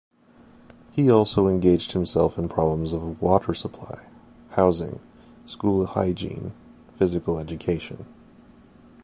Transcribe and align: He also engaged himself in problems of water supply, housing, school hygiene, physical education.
He 0.89 1.11
also 1.11 1.47
engaged 1.47 1.91
himself 1.91 2.35
in 2.39 2.49
problems 2.49 2.91
of 2.91 3.21
water 3.21 3.53
supply, 3.53 4.07
housing, 4.49 4.99
school 5.45 5.85
hygiene, 5.85 6.53
physical 6.97 7.37
education. 7.37 8.07